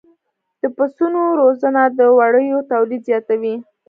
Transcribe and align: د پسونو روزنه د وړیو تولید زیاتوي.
د 0.61 0.63
پسونو 0.77 1.21
روزنه 1.41 1.81
د 1.97 1.99
وړیو 2.17 2.67
تولید 2.71 3.01
زیاتوي. 3.09 3.55